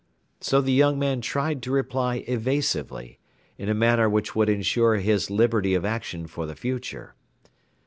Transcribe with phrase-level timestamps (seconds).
[0.39, 3.19] So the young man tried to reply evasively,
[3.59, 7.13] in a manner which would ensure his liberty of action for the future.